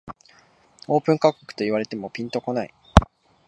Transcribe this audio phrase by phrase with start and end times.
[0.87, 2.73] オープン価格と言われてもピンとこない